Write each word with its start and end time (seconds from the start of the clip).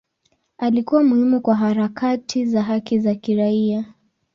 Alikuwa 0.57 1.03
muhimu 1.03 1.41
kwa 1.41 1.55
harakati 1.55 2.45
za 2.45 2.63
haki 2.63 2.99
za 2.99 3.15
kiraia. 3.15 3.93